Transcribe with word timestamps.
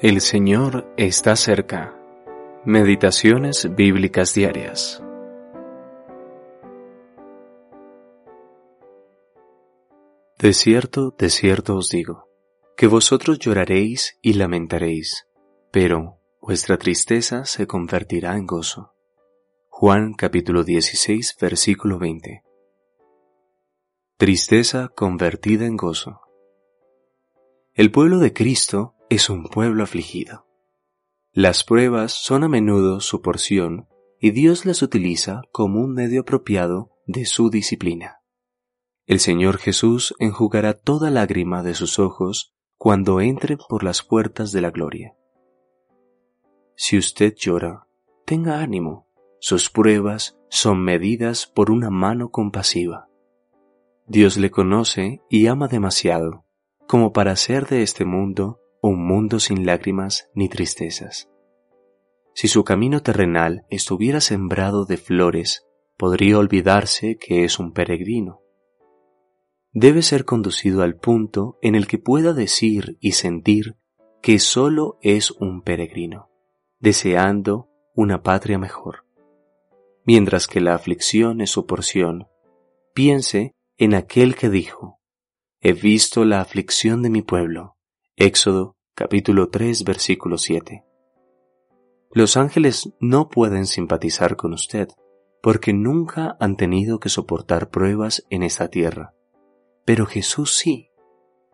El 0.00 0.20
Señor 0.20 0.94
está 0.96 1.34
cerca. 1.34 1.92
Meditaciones 2.64 3.74
bíblicas 3.74 4.32
diarias. 4.32 5.02
De 10.38 10.52
cierto, 10.52 11.12
de 11.18 11.30
cierto 11.30 11.74
os 11.74 11.88
digo, 11.88 12.28
que 12.76 12.86
vosotros 12.86 13.40
lloraréis 13.40 14.16
y 14.22 14.34
lamentaréis, 14.34 15.26
pero 15.72 16.20
vuestra 16.40 16.78
tristeza 16.78 17.44
se 17.44 17.66
convertirá 17.66 18.36
en 18.36 18.46
gozo. 18.46 18.92
Juan 19.68 20.14
capítulo 20.14 20.62
16 20.62 21.36
versículo 21.40 21.98
20. 21.98 22.44
Tristeza 24.16 24.90
convertida 24.94 25.66
en 25.66 25.76
gozo. 25.76 26.20
El 27.74 27.90
pueblo 27.90 28.20
de 28.20 28.32
Cristo 28.32 28.94
es 29.10 29.30
un 29.30 29.44
pueblo 29.44 29.84
afligido. 29.84 30.46
Las 31.32 31.64
pruebas 31.64 32.12
son 32.12 32.44
a 32.44 32.48
menudo 32.48 33.00
su 33.00 33.22
porción 33.22 33.88
y 34.20 34.32
Dios 34.32 34.66
las 34.66 34.82
utiliza 34.82 35.42
como 35.52 35.80
un 35.80 35.94
medio 35.94 36.22
apropiado 36.22 36.90
de 37.06 37.24
su 37.24 37.50
disciplina. 37.50 38.20
El 39.06 39.20
Señor 39.20 39.58
Jesús 39.58 40.14
enjugará 40.18 40.74
toda 40.74 41.10
lágrima 41.10 41.62
de 41.62 41.74
sus 41.74 41.98
ojos 41.98 42.54
cuando 42.76 43.20
entre 43.20 43.56
por 43.56 43.82
las 43.82 44.02
puertas 44.02 44.52
de 44.52 44.60
la 44.60 44.70
gloria. 44.70 45.14
Si 46.76 46.98
usted 46.98 47.34
llora, 47.34 47.86
tenga 48.26 48.60
ánimo, 48.60 49.08
sus 49.40 49.70
pruebas 49.70 50.38
son 50.50 50.82
medidas 50.82 51.46
por 51.46 51.70
una 51.70 51.90
mano 51.90 52.30
compasiva. 52.30 53.08
Dios 54.06 54.36
le 54.36 54.50
conoce 54.50 55.22
y 55.30 55.46
ama 55.46 55.68
demasiado 55.68 56.44
como 56.86 57.12
para 57.12 57.32
hacer 57.32 57.66
de 57.66 57.82
este 57.82 58.04
mundo 58.04 58.60
un 58.80 59.04
mundo 59.06 59.40
sin 59.40 59.66
lágrimas 59.66 60.28
ni 60.34 60.48
tristezas. 60.48 61.28
Si 62.34 62.46
su 62.46 62.62
camino 62.62 63.02
terrenal 63.02 63.66
estuviera 63.68 64.20
sembrado 64.20 64.84
de 64.84 64.96
flores, 64.96 65.66
podría 65.96 66.38
olvidarse 66.38 67.16
que 67.16 67.44
es 67.44 67.58
un 67.58 67.72
peregrino. 67.72 68.40
Debe 69.72 70.02
ser 70.02 70.24
conducido 70.24 70.82
al 70.82 70.96
punto 70.96 71.58
en 71.60 71.74
el 71.74 71.86
que 71.86 71.98
pueda 71.98 72.32
decir 72.32 72.96
y 73.00 73.12
sentir 73.12 73.76
que 74.22 74.38
solo 74.38 74.98
es 75.02 75.32
un 75.32 75.62
peregrino, 75.62 76.30
deseando 76.78 77.68
una 77.94 78.22
patria 78.22 78.58
mejor. 78.58 79.04
Mientras 80.04 80.46
que 80.46 80.60
la 80.60 80.74
aflicción 80.74 81.40
es 81.40 81.50
su 81.50 81.66
porción, 81.66 82.28
piense 82.94 83.56
en 83.76 83.94
aquel 83.94 84.36
que 84.36 84.48
dijo, 84.48 85.00
He 85.60 85.72
visto 85.72 86.24
la 86.24 86.40
aflicción 86.40 87.02
de 87.02 87.10
mi 87.10 87.22
pueblo, 87.22 87.76
Éxodo 88.16 88.77
capítulo 88.98 89.48
3 89.48 89.84
versículo 89.84 90.38
7. 90.38 90.84
Los 92.10 92.36
ángeles 92.36 92.92
no 92.98 93.28
pueden 93.28 93.64
simpatizar 93.64 94.34
con 94.34 94.52
usted 94.52 94.88
porque 95.40 95.72
nunca 95.72 96.36
han 96.40 96.56
tenido 96.56 96.98
que 96.98 97.08
soportar 97.08 97.70
pruebas 97.70 98.26
en 98.28 98.42
esta 98.42 98.70
tierra. 98.70 99.14
Pero 99.84 100.04
Jesús 100.04 100.56
sí. 100.56 100.90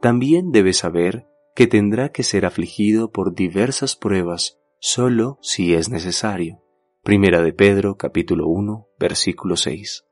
También 0.00 0.50
debe 0.50 0.72
saber 0.72 1.28
que 1.54 1.68
tendrá 1.68 2.08
que 2.08 2.24
ser 2.24 2.44
afligido 2.44 3.12
por 3.12 3.36
diversas 3.36 3.94
pruebas 3.94 4.58
solo 4.80 5.38
si 5.40 5.74
es 5.74 5.90
necesario. 5.90 6.64
Primera 7.04 7.40
de 7.40 7.52
Pedro 7.52 7.96
capítulo 7.96 8.48
1 8.48 8.88
versículo 8.98 9.56
6. 9.56 10.04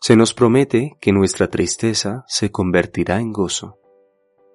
Se 0.00 0.16
nos 0.16 0.34
promete 0.34 0.96
que 1.00 1.12
nuestra 1.12 1.48
tristeza 1.48 2.24
se 2.26 2.50
convertirá 2.50 3.20
en 3.20 3.30
gozo. 3.30 3.78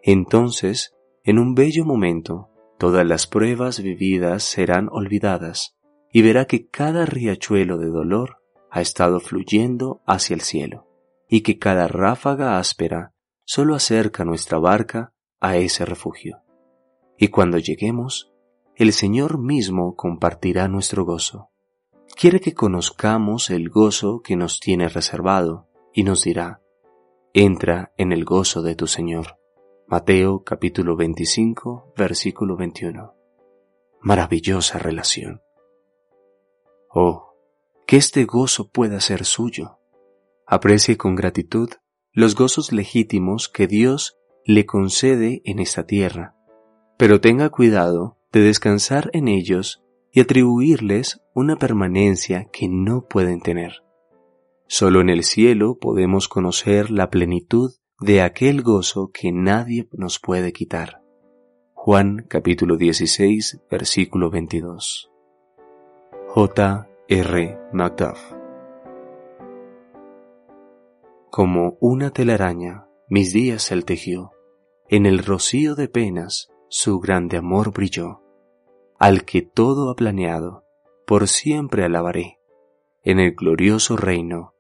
Entonces, 0.03 0.96
en 1.27 1.39
un 1.39 1.55
bello 1.55 1.83
momento, 1.83 2.49
todas 2.77 3.05
las 3.05 3.27
pruebas 3.27 3.81
vividas 3.81 4.43
serán 4.43 4.87
olvidadas 4.89 5.75
y 6.09 6.21
verá 6.21 6.45
que 6.45 6.69
cada 6.69 7.05
riachuelo 7.05 7.77
de 7.77 7.87
dolor 7.87 8.37
ha 8.71 8.79
estado 8.79 9.19
fluyendo 9.19 10.01
hacia 10.07 10.35
el 10.35 10.39
cielo 10.39 10.87
y 11.27 11.41
que 11.41 11.59
cada 11.59 11.89
ráfaga 11.89 12.57
áspera 12.59 13.13
solo 13.43 13.75
acerca 13.75 14.23
nuestra 14.23 14.57
barca 14.57 15.11
a 15.41 15.57
ese 15.57 15.83
refugio. 15.83 16.43
Y 17.17 17.27
cuando 17.27 17.57
lleguemos, 17.57 18.31
el 18.77 18.93
Señor 18.93 19.37
mismo 19.37 19.97
compartirá 19.97 20.69
nuestro 20.69 21.03
gozo. 21.03 21.49
Quiere 22.15 22.39
que 22.39 22.53
conozcamos 22.53 23.49
el 23.49 23.69
gozo 23.69 24.21
que 24.21 24.37
nos 24.37 24.61
tiene 24.61 24.87
reservado 24.87 25.67
y 25.93 26.03
nos 26.03 26.23
dirá, 26.23 26.61
entra 27.33 27.91
en 27.97 28.13
el 28.13 28.23
gozo 28.23 28.61
de 28.61 28.75
tu 28.75 28.87
Señor. 28.87 29.37
Mateo 29.89 30.43
capítulo 30.43 30.97
25, 30.97 31.93
versículo 31.95 32.57
21. 32.57 33.13
Maravillosa 34.01 34.79
relación. 34.79 35.41
Oh, 36.89 37.31
que 37.85 37.95
este 37.95 38.25
gozo 38.25 38.69
pueda 38.69 38.99
ser 38.99 39.23
suyo. 39.23 39.79
Aprecie 40.45 40.97
con 40.97 41.15
gratitud 41.15 41.69
los 42.11 42.35
gozos 42.35 42.73
legítimos 42.73 43.47
que 43.47 43.65
Dios 43.65 44.17
le 44.43 44.65
concede 44.65 45.41
en 45.45 45.59
esta 45.59 45.85
tierra, 45.85 46.35
pero 46.97 47.21
tenga 47.21 47.49
cuidado 47.49 48.17
de 48.33 48.41
descansar 48.41 49.09
en 49.13 49.29
ellos 49.29 49.85
y 50.11 50.19
atribuirles 50.19 51.21
una 51.33 51.55
permanencia 51.55 52.49
que 52.51 52.67
no 52.67 53.05
pueden 53.05 53.39
tener. 53.39 53.83
Solo 54.67 54.99
en 54.99 55.09
el 55.09 55.23
cielo 55.23 55.77
podemos 55.79 56.27
conocer 56.27 56.91
la 56.91 57.09
plenitud 57.09 57.71
de 57.99 58.21
aquel 58.21 58.61
gozo 58.61 59.09
que 59.11 59.31
nadie 59.31 59.87
nos 59.91 60.19
puede 60.19 60.53
quitar. 60.53 61.01
Juan 61.73 62.27
capítulo 62.29 62.77
16 62.77 63.63
versículo 63.71 64.29
22. 64.29 65.11
J. 66.27 66.87
R. 67.07 67.59
Macduff 67.73 68.19
Como 71.31 71.77
una 71.79 72.11
telaraña, 72.11 72.87
mis 73.09 73.33
días 73.33 73.71
él 73.71 73.83
tejió, 73.83 74.31
en 74.89 75.07
el 75.07 75.17
rocío 75.17 75.73
de 75.73 75.87
penas 75.87 76.49
su 76.69 76.99
grande 76.99 77.37
amor 77.37 77.71
brilló, 77.71 78.21
al 78.99 79.25
que 79.25 79.41
todo 79.41 79.89
ha 79.89 79.95
planeado, 79.95 80.65
por 81.07 81.27
siempre 81.27 81.83
alabaré, 81.83 82.37
en 83.01 83.19
el 83.19 83.33
glorioso 83.33 83.97
reino 83.97 84.53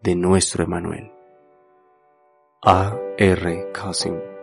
de 0.00 0.14
nuestro 0.14 0.62
Emanuel. 0.62 1.13
A. 2.66 2.94
R. 3.18 4.33